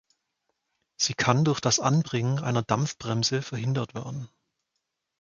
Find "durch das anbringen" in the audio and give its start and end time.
1.45-2.39